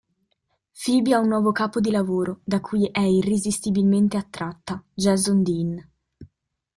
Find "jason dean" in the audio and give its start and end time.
4.95-5.89